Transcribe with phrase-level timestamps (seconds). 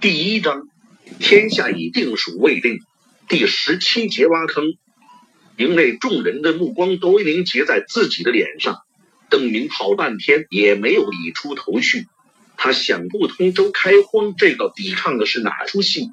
[0.00, 0.62] 第一章，
[1.18, 2.78] 天下已定属未定。
[3.28, 4.64] 第十七节挖坑。
[5.58, 8.78] 营内众人的目光都凝结在自己的脸上。
[9.28, 12.06] 邓明好半天也没有理出头绪，
[12.56, 16.08] 他想不通周开荒这个抵抗的是哪出戏。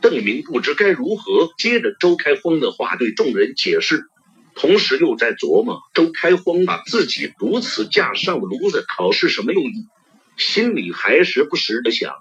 [0.00, 4.06] 邓明不知该如何接着周开荒的话对众人解释，
[4.54, 9.84] 同时又在琢磨周开荒把自己如此架上炉子烤是什么用意，
[10.38, 12.14] 心里还时不时的想。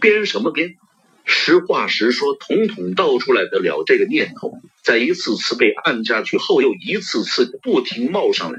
[0.00, 0.76] 编什么编？
[1.24, 8.58] 实话实说，统统道出来得了这个念头，在一次次被按下去后，又一次次不停冒上来。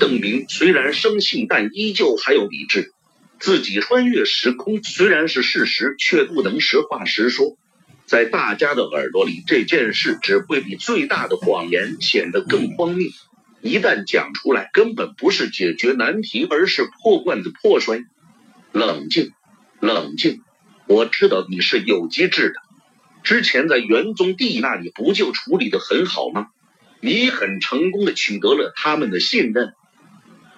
[0.00, 2.92] 邓明虽然生气，但依旧还有理智。
[3.38, 7.56] 自己穿越时空虽然是事实，却不能实话实说。
[8.04, 13.08] 在大家的耳朵里，这件事只会比最大的谎言显得更荒谬。
[13.60, 18.02] 一旦讲出来，根本不是解决难题，而是破罐子破摔。
[18.72, 19.30] 冷静，
[19.78, 20.42] 冷静。
[20.86, 22.54] 我知道你是有机制的，
[23.22, 26.48] 之前在元宗帝那里不就处理的很好吗？
[27.00, 29.74] 你很成功的取得了他们的信任。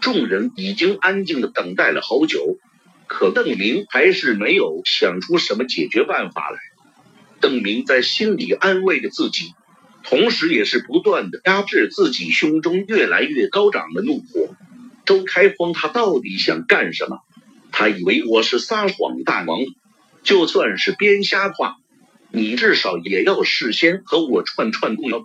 [0.00, 2.58] 众人已经安静的等待了好久，
[3.06, 6.58] 可邓明还是没有想出什么解决办法来。
[7.41, 9.55] 邓明在心里安慰着自己，
[10.02, 14.55] 同时也是不断的压制自己胸中越来越高涨的怒火。
[15.06, 17.20] 周开荒他到底想干什么？
[17.72, 19.61] 他以为我是撒谎大王。
[20.25, 21.77] 就算是编瞎话，
[22.33, 25.22] 你至少也要事先和我串串供要，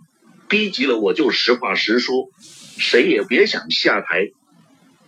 [0.50, 2.30] 逼急了我就实话实说，
[2.78, 4.32] 谁也别想下台。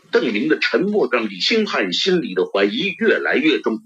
[0.09, 3.81] 邓明的沉默让李兴汉心里的怀疑越来越重。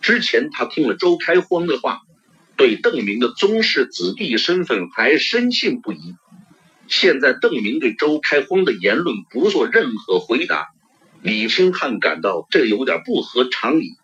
[0.00, 2.02] 之前他听了周开荒的话，
[2.56, 6.14] 对邓明的宗室子弟身份还深信不疑。
[6.86, 10.68] 现在邓明对周开荒的言论不做任何回答，
[11.20, 13.94] 李兴汉感到这有点不合常理。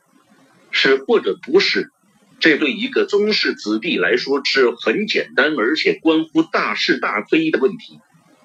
[0.74, 1.92] 是或者不是，
[2.40, 8.00] 这对一个宗室子弟来说是很简单，而且关乎大是大非的问题。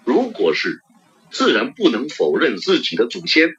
[0.05, 0.79] 如果是，
[1.31, 3.49] 自然不能否认自己的祖先；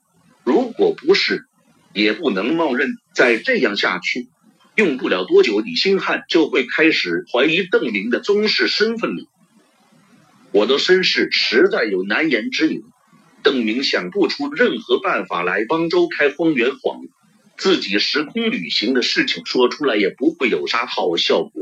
[0.44, 1.46] 如果不是，
[1.92, 2.94] 也不能冒认。
[3.12, 4.28] 再这样下去，
[4.76, 9.24] 用不了多久，李兴汉就会开始怀疑邓明的宗室身份了。
[10.52, 12.84] 我的身世实在有难言之隐，
[13.42, 17.00] 邓明想不出任何办法来帮周开荒圆谎。
[17.60, 21.52] 自己时空旅行的事情说出来也不会有啥好效果，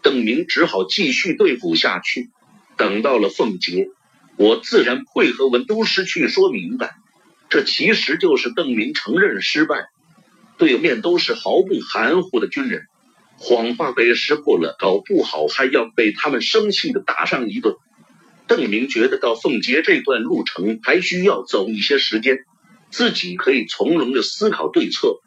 [0.00, 2.30] 邓明只好继续对付下去。
[2.78, 3.90] 等到了凤节，
[4.38, 6.94] 我自然会和文都师去说明白。
[7.50, 9.88] 这其实就是邓明承认失败，
[10.56, 12.86] 对面都是毫不含糊的军人，
[13.36, 17.74] 谎话被识破了，搞不好还要被他们生气的打上一顿。
[18.46, 22.38] 邓明觉得到凤节这段路程还需要走一些时间。
[22.96, 25.20] 自己可以从容的思考对策。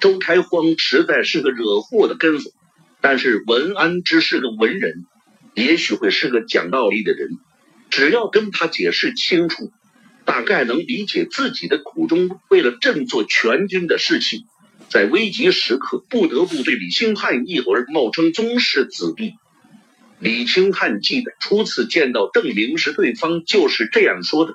[0.00, 2.52] 周开荒实在是个惹祸的根子，
[3.00, 5.06] 但是文安之是个文人，
[5.54, 7.38] 也许会是个讲道理的人。
[7.90, 9.70] 只要跟他解释清楚，
[10.24, 12.40] 大概能理解自己的苦衷。
[12.50, 14.44] 为了振作全军的士气，
[14.88, 19.34] 在危急时刻不得不对李兴汉一伙冒称宗室子弟。
[20.18, 24.54] 李兴汉记得初次见到邓明时，对方就是这样说的。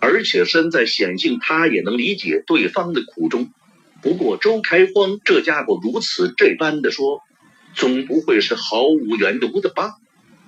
[0.00, 3.52] 而且身在险境，他也能理解对方的苦衷。
[4.02, 7.20] 不过周开荒这家伙如此这般的说，
[7.74, 9.92] 总不会是毫无缘由的吧？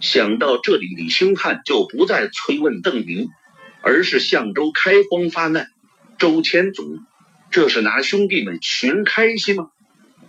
[0.01, 3.29] 想到这里，李兴汉就不再催问邓明，
[3.83, 5.69] 而是向周开荒发难
[6.19, 6.99] ：“周千总，
[7.51, 9.69] 这是拿兄弟们寻开心吗？”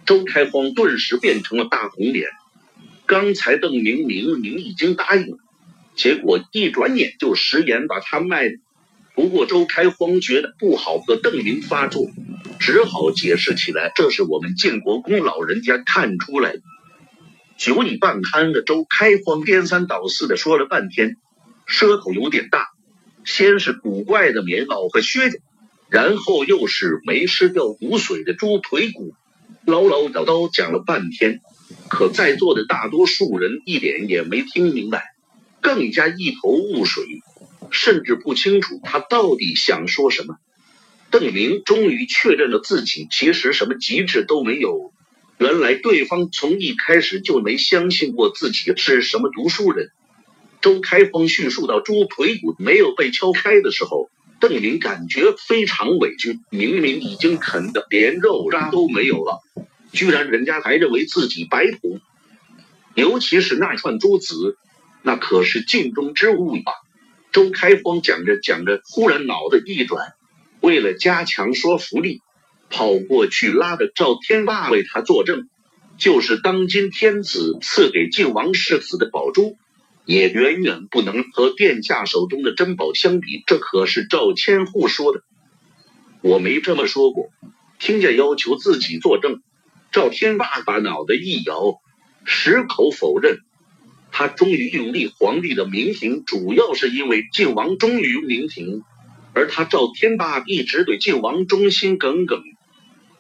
[0.06, 2.28] 周开荒顿时变成了大红脸。
[3.06, 5.38] 刚才邓明明明已经答应了，
[5.96, 8.52] 结果一转眼就食言把他卖。
[9.16, 12.08] 不过周开荒觉得不好和邓林发作，
[12.60, 16.62] 只好解释起来：“这是我们建国公老人家看出来的。”
[17.56, 21.18] 酒里半酣的周开荒颠三倒四的说了半天，
[21.68, 22.70] 舌头有点大。
[23.24, 25.40] 先是古怪的棉袄和靴子，
[25.90, 29.14] 然后又是没吃掉骨髓的猪腿骨，
[29.66, 31.40] 唠唠叨叨讲了半天。
[31.88, 35.14] 可在座的大多数人一点也没听明白，
[35.62, 37.06] 更加一头雾水。
[37.74, 40.38] 甚至不清楚他到底想说什么。
[41.12, 44.94] 邓明终于确认了自己其实什么极致都没有。
[45.38, 49.90] 原来对方从一开始就没相信过自己是什么读书人。
[50.62, 54.10] 周开峰叙述到猪腿骨没有被敲开的时候，
[54.40, 56.40] 邓明感觉非常委屈。
[56.50, 59.42] 明明已经啃的连肉渣都没有了，
[59.92, 62.00] 居然人家还认为自己白骨。
[62.96, 64.58] 尤其是那串珠子，
[65.02, 66.64] 那可是镜中之物呀。
[67.34, 70.14] 周开荒讲着讲着，忽然脑子一转，
[70.62, 72.22] 为了加强说服力，
[72.70, 75.50] 跑过去拉着赵天霸为他作证。
[75.98, 79.58] 就是当今天子赐给晋王世子的宝珠，
[80.06, 83.44] 也远远不能和殿下手中的珍宝相比。
[83.48, 85.24] 这可是赵千户说的，
[86.22, 87.30] 我没这么说过。
[87.80, 89.42] 听见要求自己作证，
[89.92, 91.80] 赵天霸把脑袋一摇，
[92.26, 93.40] 矢口否认。
[94.16, 98.84] 他终于拥立皇帝的明庭，主要是因为晋王忠于明庭，
[99.34, 102.44] 而他赵天霸一直对晋王忠心耿耿。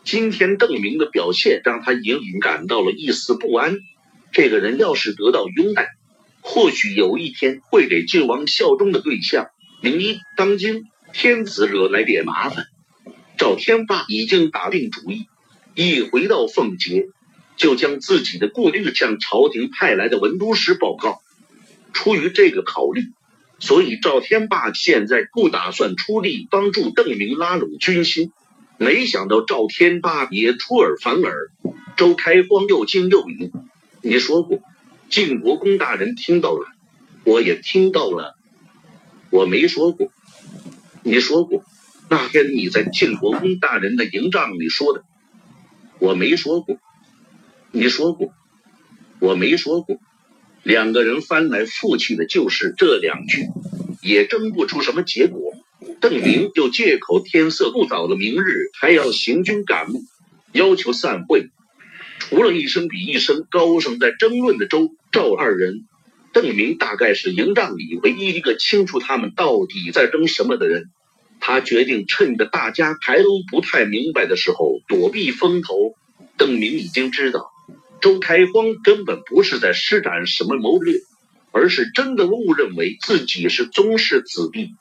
[0.03, 3.79] 今天邓明的表现让他隐隐感到了一丝不安。
[4.31, 5.87] 这个人要是得到拥戴，
[6.41, 9.47] 或许有一天会给晋王效忠的对象。
[9.81, 12.65] 名一当今天子惹来点麻烦，
[13.35, 15.25] 赵天霸已经打定主意，
[15.73, 17.07] 一回到凤节，
[17.55, 21.21] 就将自己的顾虑向朝廷派来的文都使报告。
[21.93, 23.11] 出于这个考虑，
[23.59, 28.31] 所以赵天霸现在不打算出力帮助邓明拉拢军心。
[28.77, 31.51] 没想到赵天霸也出尔反尔，
[31.95, 33.51] 周开荒又惊又疑。
[34.01, 34.59] 你说过，
[35.09, 36.65] 晋国公大人听到了，
[37.23, 38.35] 我也听到了。
[39.29, 40.11] 我没说过，
[41.03, 41.63] 你说过。
[42.09, 45.03] 那天你在晋国公大人的营帐里说的，
[45.99, 46.77] 我没说过。
[47.75, 48.31] 你说过，
[49.19, 49.97] 我没说过。
[50.61, 53.47] 两个人翻来覆去的就是这两句，
[54.03, 55.53] 也争不出什么结果。
[55.99, 60.03] 邓明又借口天色不早了，明日还要行军赶路，
[60.51, 61.49] 要求散会。
[62.19, 65.87] 除了一声比一声高声在争论的周赵二人，
[66.31, 70.91] 邓明大概是营帐里唯一一个清楚他们到底在争什么的人。
[71.39, 75.95] 他决定趁着大家还都不太明白的时候躲避风头。
[76.35, 77.51] 邓明已经知道，
[78.03, 80.95] 周开荒根本不是在施展什么谋略，
[81.53, 84.75] 而是真的误认为自己是宗室子弟。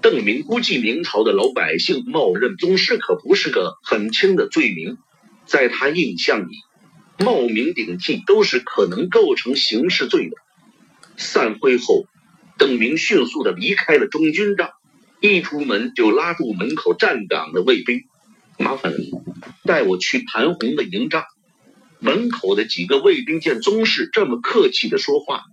[0.00, 4.96] 邓明估计，明朝的老百姓冒认宗室可不是个很轻的罪名，
[5.44, 6.54] 在他印象里，
[7.18, 10.36] 冒名顶替都是可能构成刑事罪的。
[11.18, 12.06] 散会后，
[12.56, 14.70] 邓明迅速的离开了中军帐，
[15.20, 18.04] 一出门就拉住门口站岗的卫兵
[18.58, 19.10] ：“麻烦你
[19.64, 21.24] 带我去谭红的营帐。”
[22.04, 25.44] 门口的几个卫兵见宗室这么客气的说话，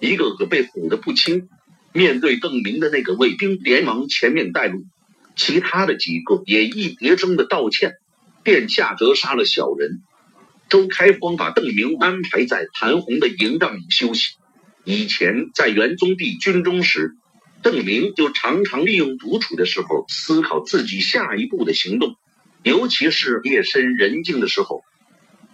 [0.00, 1.48] 一个个被哄得不轻。
[1.92, 4.82] 面对邓明的那个卫兵，连忙前面带路，
[5.36, 7.92] 其他的几个也一叠声的道歉。
[8.42, 10.02] 殿下折杀了小人。
[10.68, 14.32] 周开荒把邓明安排在谭红的营帐里休息。
[14.82, 17.12] 以前在元宗帝军中时，
[17.62, 22.16] 邓明就常常利用独处的时候思考自己下一步的行动，
[22.64, 24.82] 尤其是夜深人静的时候。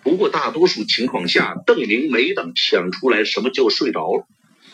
[0.06, 4.24] 不过大多数情况下，邓明没等想出来什么就睡着了。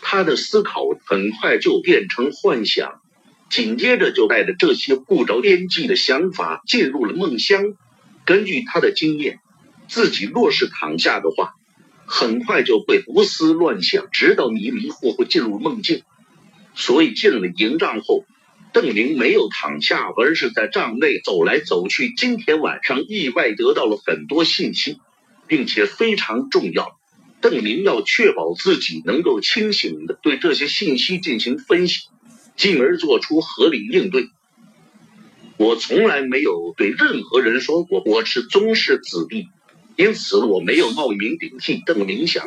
[0.02, 3.00] 他的思考很快就变成幻想，
[3.48, 7.64] 紧接着就带着这些不着边际的想法进入了梦乡。
[8.26, 9.38] 根据他的经验，
[9.88, 11.54] 自己若是躺下的话，
[12.04, 16.02] 很快就会胡思乱想，直到迷迷糊糊进入梦境。
[16.74, 18.26] 所以进了营帐后，
[18.74, 22.12] 邓明没有躺下，而是在帐内走来走去。
[22.14, 24.98] 今天晚上意外得到了很多信息，
[25.52, 26.98] 并且非常重要。
[27.42, 32.06] 邓明要确保自己能够清醒的对这些信息进行分析，
[32.56, 34.30] 进而做出合理应对。
[35.58, 39.48] 我从来没有对任何人说过我是宗室子弟，
[39.96, 41.82] 因此我没有冒名顶替。
[41.84, 42.46] 邓明想，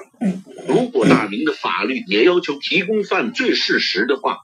[0.67, 4.39] 如果大明的法律也要求提供犯罪事实的话，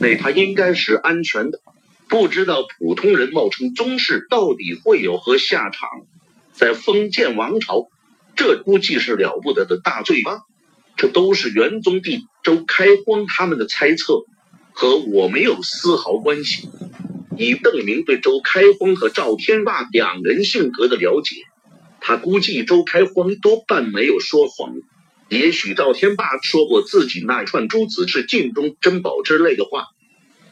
[0.00, 1.60] 那他应该是安全的。
[2.08, 5.90] 不知道普通人冒充宗室到底会有何下场？
[6.54, 7.90] 在封建王朝。
[8.38, 10.42] 这估计是了不得的大罪吧？
[10.96, 14.22] 这都是元宗帝周开荒他们的猜测，
[14.72, 16.68] 和我没有丝毫关系。
[17.36, 21.42] 以邓明对周开荒和赵天霸两人性格的了解，
[22.00, 24.76] 他估计周开荒多半没有说谎。
[25.28, 29.86] 也许赵天霸说过自己那串珠子是镜中珍宝之类的话。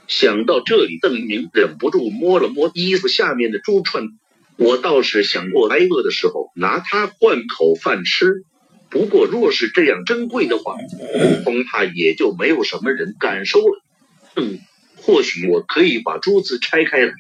[0.09, 4.09] 想到这里，邓明忍不住摸了摸衣服下面的珠串。
[4.57, 8.43] 我倒是想过挨饿的时候拿它换口饭吃，
[8.89, 10.77] 不过若是这样珍贵的话，
[11.45, 13.83] 恐怕也就没有什么人敢收了。
[14.37, 14.59] 嗯，
[14.97, 17.13] 或许我可以把珠子拆开来，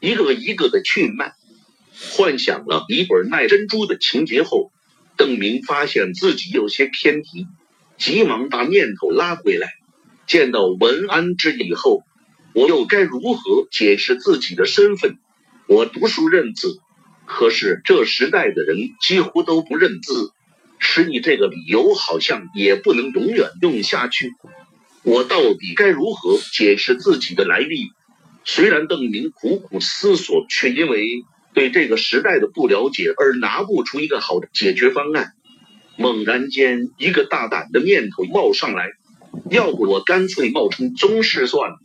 [0.00, 1.34] 一个一个的去卖。
[2.16, 4.72] 幻想了一会儿卖珍珠的情节后，
[5.16, 7.46] 邓明发现自己有些偏题，
[7.96, 9.68] 急忙把念头拉回来。
[10.26, 12.02] 见到文安之以后，
[12.54, 15.18] 我又该如何解释自己的身份？
[15.72, 16.80] 我读书认字，
[17.24, 20.30] 可是这时代的人几乎都不认字，
[20.78, 24.34] 使你这个理由好像也不能永远用下去。
[25.02, 27.90] 我到底该如何解释自己的来历？
[28.44, 31.24] 虽然邓明苦苦思索，却因为
[31.54, 35.32] 对这个时代的不了解而拿不出一个好的解决方案。
[35.96, 38.90] 猛然间，一个大胆的念头冒上来，
[39.50, 41.78] 要不我干脆冒充宗室算了。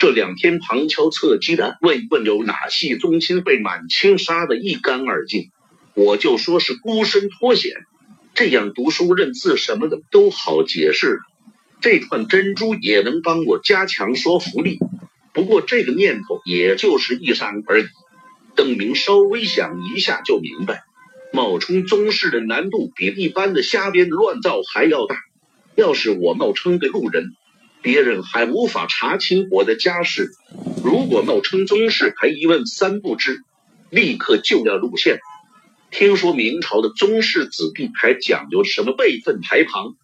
[0.00, 5.50] 这两天旁敲侧击的问一问有哪系宗亲被满清杀得一干二净，
[5.92, 7.74] 我就说是孤身脱险，
[8.32, 11.18] 这样读书认字什么的都好解释。
[11.82, 14.78] 这串珍珠也能帮我加强说服力。
[15.34, 17.84] 不过这个念头也就是一闪而已。
[18.54, 20.82] 邓明稍微想一下就明白，
[21.30, 25.16] 冒充宗室的难度比一般的瞎编乱造还要大。
[25.74, 27.34] 要是我冒充个路人。
[27.82, 30.32] 别人还无法查清我的家世，
[30.84, 33.42] 如果冒充宗室，还一问三不知，
[33.88, 35.20] 立刻就要露馅。
[35.90, 39.94] 听说明朝的宗室子弟还讲究什么辈分排行，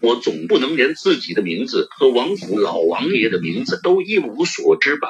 [0.00, 5.08] 我总不能连自己的名字和王府老王爷的名字都一无所知吧？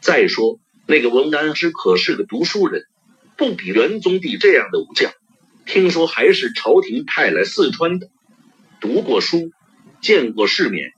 [0.00, 2.86] 再说那个文安之可是个读书人，
[3.36, 5.12] 不比元宗帝这样的武将，
[5.66, 8.08] 听说还是朝廷派来四川的，
[8.80, 9.50] 读过书，
[10.00, 10.92] 见过世面。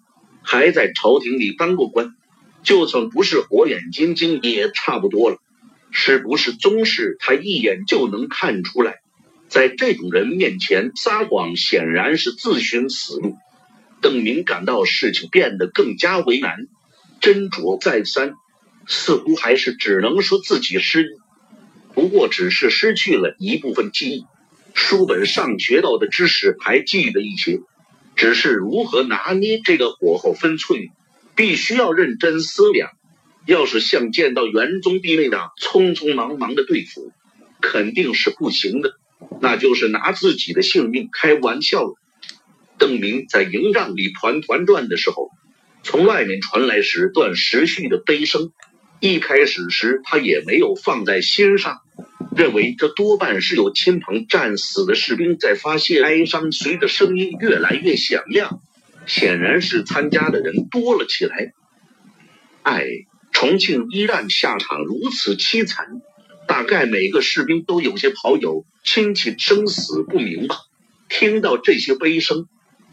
[0.45, 2.15] 还在朝廷里当过官，
[2.63, 5.39] 就算不是火眼金睛也差不多了。
[5.91, 8.97] 是不是宗室，他一眼就能看出来。
[9.49, 13.37] 在这种人面前撒谎，显然是自寻死路。
[14.01, 16.67] 邓明感到事情变得更加为难，
[17.21, 18.35] 斟酌再三，
[18.87, 21.07] 似乎还是只能说自己失忆。
[21.95, 24.27] 不过只是失去了一部分记忆，
[24.75, 27.61] 书本上学到的知识还记得一些。
[28.17, 30.89] 只是如何拿捏这个火候分寸，
[31.35, 32.91] 必须要认真思量。
[33.47, 37.13] 要是像见到元宗帝那样匆匆忙忙的对付，
[37.61, 38.95] 肯定是不行的，
[39.41, 41.95] 那就是拿自己的性命开玩笑。
[42.79, 45.31] 邓明在营帐里团团转的时候，
[45.83, 48.53] 从外面传来时断时续的悲声。
[49.01, 51.83] 一开始时，他也没有放在心上。
[52.37, 58.61] 认为这多半是有亲朋战死的士兵在发泄哀伤，随着声音越来越响亮，
[59.07, 61.53] 显然是参加的人多了起来。
[62.63, 62.87] 哎，
[63.33, 65.87] 重庆一战下场如此凄惨，
[66.49, 70.57] 大概每个士兵都有些跑友亲戚生死不明吧。
[71.09, 72.47] 听到这些悲声，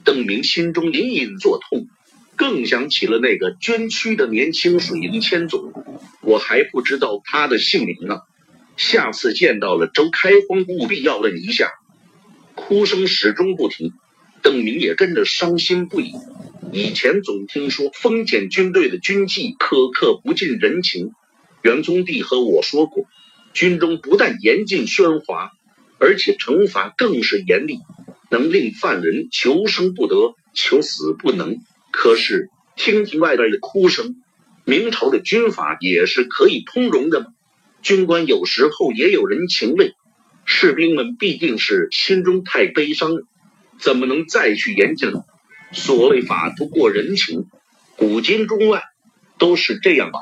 [0.03, 1.87] 邓明心中隐隐作痛，
[2.35, 5.73] 更想起了那个捐躯的年轻水利千总，
[6.21, 8.19] 我还不知道他的姓名呢。
[8.81, 11.69] 下次见到了周开荒，务必要问一下。
[12.55, 13.93] 哭声始终不停，
[14.41, 16.13] 邓明也跟着伤心不已。
[16.73, 21.11] 以前总听说封建军队的军纪苛刻不近人情，
[21.61, 23.05] 元宗帝和我说过，
[23.53, 25.51] 军中不但严禁喧哗，
[25.99, 27.77] 而且惩罚更是严厉，
[28.31, 31.57] 能令犯人求生不得，求死不能。
[31.91, 34.15] 可是听听外边的哭声，
[34.65, 37.27] 明朝的军法也是可以通融的吗？
[37.81, 39.93] 军官有时候也有人情味，
[40.45, 43.11] 士兵们必定是心中太悲伤，
[43.79, 45.25] 怎么能再去严禁了？
[45.71, 47.45] 所谓法不过人情，
[47.95, 48.83] 古今中外
[49.37, 50.19] 都是这样吧。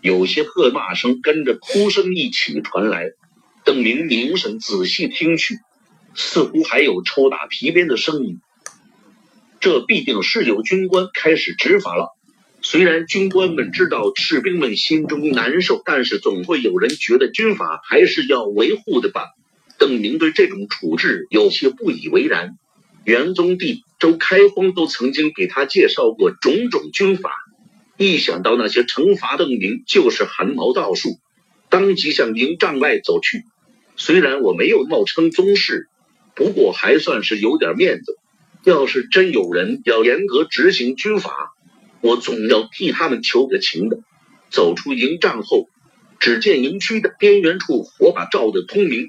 [0.00, 3.10] 有些喝骂声跟着哭声一起传来，
[3.64, 5.56] 邓明凝神仔细听去，
[6.14, 8.38] 似乎还有抽打皮鞭的声音。
[9.58, 12.15] 这必定是有军官开始执法了。
[12.68, 19.22] 虽然军官们知道士兵们心中难受，但是总会有人觉得军法还是要维护的吧。
[19.78, 22.58] 邓明对这种处置有些不以为然。
[23.04, 27.30] 元宗帝周开荒都曾经给他介绍过种种军法，
[27.98, 31.20] 一想到那些惩罚，邓明就是汗毛倒竖，
[31.70, 33.44] 当即向营帐外走去。
[33.94, 35.86] 虽然我没有冒称宗室，
[36.34, 38.16] 不过还算是有点面子。
[38.64, 41.30] 要是真有人要严格执行军法，
[42.00, 43.98] 我总要替他们求个情的。
[44.50, 45.68] 走出营帐后，
[46.20, 49.08] 只见营区的边缘处火把照得通明。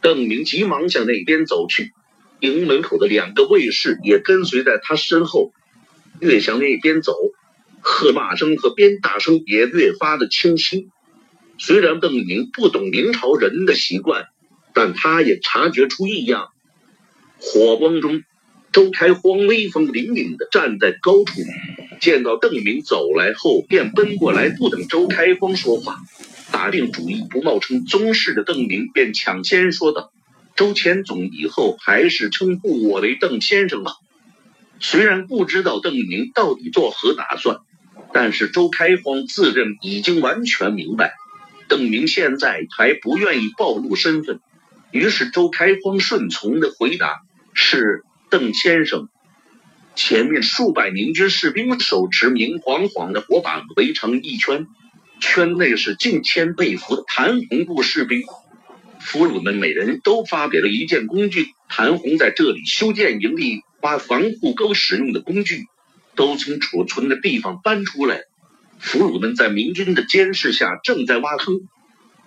[0.00, 1.92] 邓明急忙向那边走去，
[2.38, 5.52] 营门口的两个卫士也跟随在他身后。
[6.20, 7.14] 越向那边走，
[7.80, 10.88] 喝骂声和鞭打声也越发的清晰。
[11.58, 14.26] 虽然邓明不懂明朝人的习惯，
[14.72, 16.48] 但他也察觉出异样。
[17.38, 18.22] 火光中，
[18.72, 21.32] 周开荒威风凛凛地站在高处。
[22.00, 25.98] 见到邓明走来后，便奔过来，不等周开荒说话，
[26.52, 30.12] 打定主意不冒充宗室的邓明便抢先说道
[30.56, 33.92] ：“周千总，以后还是称呼我为邓先生吧。”
[34.78, 37.58] 虽然不知道邓明到底作何打算，
[38.12, 41.14] 但是周开荒自认已经完全明白，
[41.66, 44.40] 邓明现在还不愿意暴露身份，
[44.90, 47.22] 于是周开荒顺从的回答
[47.54, 49.08] ：“是邓先生。”
[49.96, 54.66] 前面数百明军士兵手持明晃晃的火把围成一圈，
[55.20, 58.22] 圈内是近千被俘的谭红部士兵，
[59.00, 61.46] 俘虏们每人都发给了一件工具。
[61.70, 65.64] 谭红在这里修建营地，挖防护沟使用的工具
[66.14, 68.20] 都从储存的地方搬出来。
[68.78, 71.62] 俘虏们在明军的监视下正在挖坑，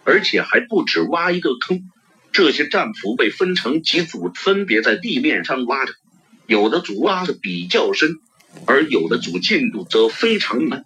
[0.04, 1.84] 而且还不止挖一个坑。
[2.32, 5.94] 这些战俘被分成几组，分别在地面上挖着，
[6.50, 8.16] 有的组挖的比较深，
[8.66, 10.84] 而有的组进度则非常慢。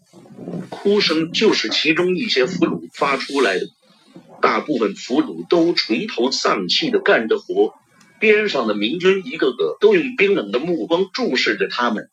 [0.70, 3.68] 哭声就是其中一些俘虏发出来的。
[4.42, 7.76] 大部分俘虏都垂头丧气地干着活，
[8.20, 12.10] 边上的明军一个个都用冰冷的目光注视着他们。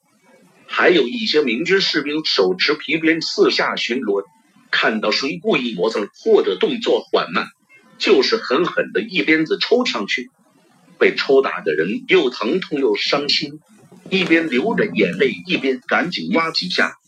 [0.69, 4.23] 还有一些明军士兵手持皮鞭四下巡逻，
[4.71, 7.49] 看到谁故意磨蹭或者动作缓慢，
[7.99, 10.31] 就是狠狠的一鞭子抽上去。
[11.01, 13.59] 被抽打的人又疼痛又伤心，
[14.11, 16.99] 一边流着眼泪，一边赶紧挖几下。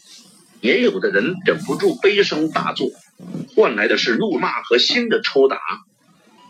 [0.62, 2.88] 也有的人忍不住悲声大作，
[3.54, 5.58] 换来的是怒骂和新的抽打。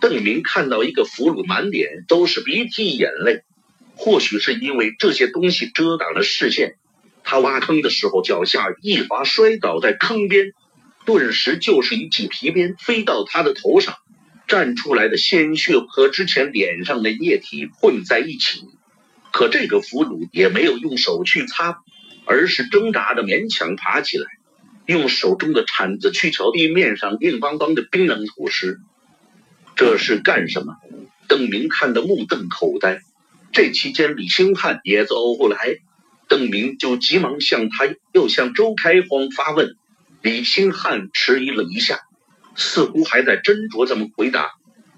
[0.01, 3.43] 邓明看到一个俘虏满脸都是鼻涕眼泪，
[3.97, 6.77] 或许是因为这些东西遮挡了视线，
[7.25, 10.53] 他挖坑的时候脚下一滑，摔倒在坑边，
[11.07, 13.97] 顿时就是一记皮鞭飞到他的头上，
[14.53, 18.69] 站出来的鲜血和之前脸上的液体混在一起。
[19.33, 21.79] 可这个俘虏也没有用手去擦。
[22.25, 24.29] 而是挣扎着勉强爬起来，
[24.87, 28.79] 用手中的铲子去敲地面上硬邦邦的冰冷土石。
[29.75, 30.77] 这是干什么？
[31.27, 33.01] 邓明看得目瞪口呆。
[33.51, 35.79] 这期间，李兴汉也走过来，
[36.29, 39.75] 邓明就急忙向他又向周开荒发问。
[40.23, 42.03] 李兴汉迟疑了一下，
[42.55, 44.51] 似乎还在斟酌怎么回答。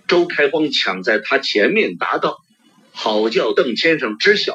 [0.06, 2.37] 周开荒抢在他前面答道
[2.92, 4.54] ：“好叫邓先生知晓，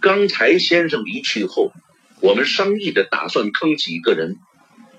[0.00, 1.72] 刚才先生离去后。”
[2.20, 4.38] 我们商议着打算坑几个人。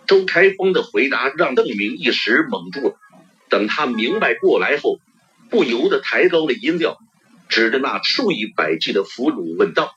[0.08, 2.96] 周开荒的回答让邓明一时懵住了。
[3.50, 5.00] 等他明白过来后，
[5.50, 6.98] 不由得抬高了音调，
[7.50, 9.92] 指着那数以百计的俘虏问道：“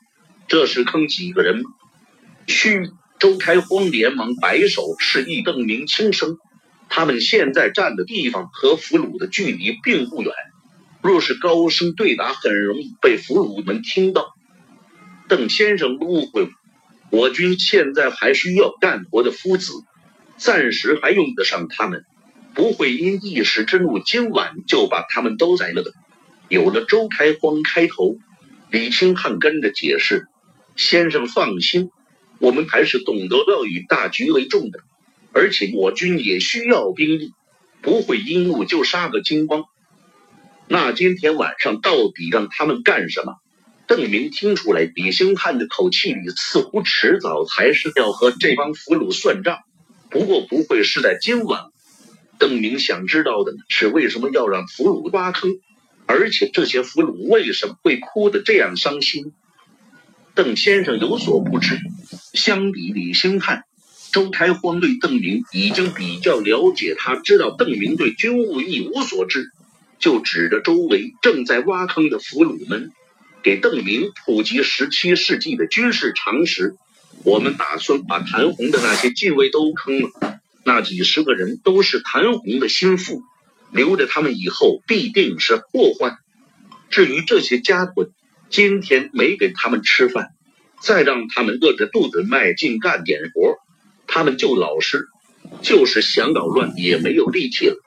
[0.49, 1.63] 这是坑几个人？”
[2.47, 2.91] 嘘！
[3.19, 6.37] 周开荒连忙摆手示意邓明轻声
[6.95, 10.31] ：“他们现在站的地方和俘虏的距离并不远，
[11.01, 14.35] 若是高声对答，很容易被俘虏们听到。”
[15.27, 16.49] 邓先生误会了。
[17.09, 19.73] 我军现在还需要干活的夫子，
[20.37, 22.05] 暂时还用得上他们，
[22.53, 25.93] 不会因一时之怒今晚就把他们都宰了的。
[26.47, 28.17] 有了周开荒开头，
[28.69, 30.27] 李清汉跟着解释
[30.77, 31.89] ：“先生放心，
[32.37, 34.81] 我们还是懂得要以大局为重的，
[35.33, 37.33] 而且我军也需要兵力，
[37.81, 39.65] 不会因怒就杀个精光。
[40.67, 43.35] 那今天晚上到底让他们干什么？”
[43.85, 49.59] 邓明听出来，李兴汉的口气里似乎迟早还是要和这帮俘虏算账。
[50.09, 51.63] 不过不会是在今晚。
[52.39, 55.51] 邓明想知道的是，为什么要让俘虏挖坑，
[56.05, 59.33] 而且这些俘虏为什么会哭得这样伤心？
[60.33, 61.77] 邓先生有所不知，
[62.33, 63.63] 相比李兴汉，
[64.13, 66.95] 周开荒对邓明已经比较了解。
[66.97, 69.51] 他知道邓明对军务一无所知，
[69.99, 72.91] 就指着周围正在挖坑的俘虏们。
[73.41, 76.75] 给邓明普及十七世纪的军事常识。
[77.25, 83.21] 我们打算把谭红的那些禁卫都坑了，那几十个人都是谭红的心腹，
[83.71, 86.17] 留着他们以后必定是祸患。
[86.89, 88.09] 至于这些家伙，
[88.49, 90.29] 今天没给他们吃饭，
[90.81, 93.57] 再让他们饿着肚子卖劲干点活，
[94.13, 95.07] 他们就老实，
[95.63, 97.77] 就是想捣乱也没有力气了。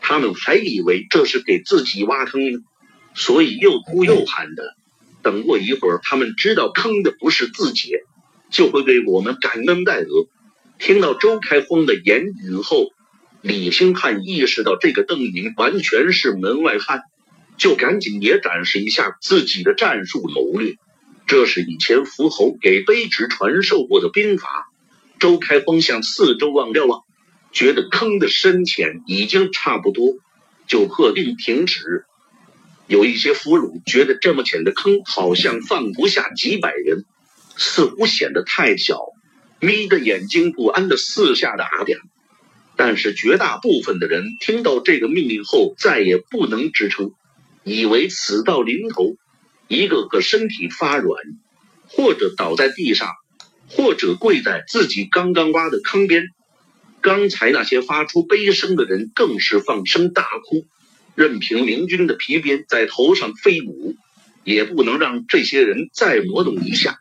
[0.00, 2.60] 他们还以为这是给自己挖坑呢。
[3.16, 4.76] 所以又哭又喊的，
[5.22, 7.90] 等过一会儿，他们知道坑的不是自己，
[8.50, 10.08] 就会为我们感恩戴德。
[10.78, 12.92] 听到周开荒的言语后，
[13.42, 17.00] 李兴汉意识到这个邓明完全是门外汉，
[17.58, 20.76] 就赶紧也展示一下自己的战术谋略。
[21.26, 24.68] 这是以前伏侯给卑职传授过的兵法。
[25.18, 27.02] 周开荒向四周望了望，
[27.52, 30.14] 觉得坑的深浅已经差不多，
[30.66, 32.04] 就喝令停止。
[32.86, 37.04] 有一些俘虏觉得这么浅的坑好像放不下几百人，
[37.56, 39.00] 似乎显得太小，
[39.60, 41.98] 眯着眼睛不安的四下打点。
[42.76, 47.12] 但是绝大部分的人听到这个命令后再也不能支撑，
[47.64, 49.16] 以为死到临头，
[49.66, 51.18] 一个个身体发软，
[51.88, 53.08] 或者倒在地上，
[53.68, 56.24] 或者跪在自己刚刚挖的坑边。
[57.00, 60.66] 刚才那些发出悲声的人更是放声大哭。
[61.14, 63.94] 任凭明军的皮鞭在头上飞舞，
[64.44, 66.98] 也不能让这些人再挪动一下。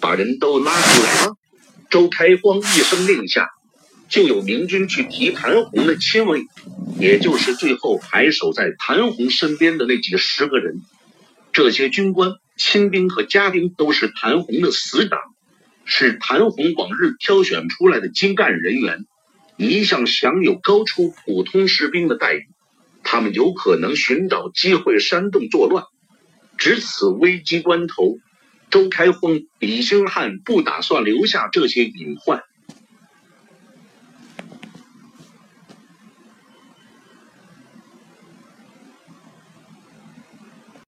[0.00, 1.28] 把人都拉出来！
[1.90, 3.48] 周开荒一声令下，
[4.08, 6.44] 就有明军去提谭红的亲卫，
[6.98, 10.76] 也就是最后还守在谭红身边的那几十个人。
[11.52, 15.18] 这些军官、亲兵和家丁都是谭红的死党，
[15.92, 19.06] 是谭红往日挑选出来的精干人员，
[19.56, 22.46] 一向享有高出普通士兵的待遇。
[23.02, 25.84] 他们有可能寻找机会煽动作乱。
[26.56, 28.18] 值此危机关头，
[28.70, 32.44] 周开峰、李兴汉不打算留下这些隐患。